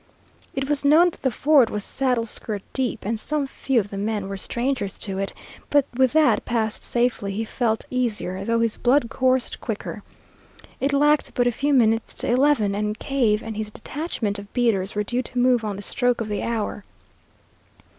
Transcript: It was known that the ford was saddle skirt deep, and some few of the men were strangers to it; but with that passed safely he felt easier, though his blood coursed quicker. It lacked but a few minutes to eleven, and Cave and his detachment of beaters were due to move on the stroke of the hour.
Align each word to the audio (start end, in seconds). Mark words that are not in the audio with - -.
It 0.55 0.67
was 0.67 0.83
known 0.83 1.11
that 1.11 1.21
the 1.21 1.29
ford 1.29 1.69
was 1.69 1.83
saddle 1.83 2.25
skirt 2.25 2.63
deep, 2.73 3.05
and 3.05 3.19
some 3.19 3.45
few 3.45 3.79
of 3.79 3.91
the 3.91 3.99
men 3.99 4.27
were 4.27 4.35
strangers 4.35 4.97
to 4.97 5.19
it; 5.19 5.31
but 5.69 5.85
with 5.95 6.13
that 6.13 6.43
passed 6.43 6.81
safely 6.81 7.33
he 7.33 7.45
felt 7.45 7.85
easier, 7.91 8.43
though 8.43 8.61
his 8.61 8.77
blood 8.77 9.11
coursed 9.11 9.61
quicker. 9.61 10.01
It 10.79 10.91
lacked 10.91 11.35
but 11.35 11.45
a 11.45 11.51
few 11.51 11.71
minutes 11.71 12.15
to 12.15 12.27
eleven, 12.27 12.73
and 12.73 12.97
Cave 12.97 13.43
and 13.43 13.55
his 13.55 13.69
detachment 13.69 14.39
of 14.39 14.51
beaters 14.53 14.95
were 14.95 15.03
due 15.03 15.21
to 15.21 15.37
move 15.37 15.63
on 15.63 15.75
the 15.75 15.83
stroke 15.83 16.19
of 16.19 16.29
the 16.29 16.41
hour. 16.41 16.83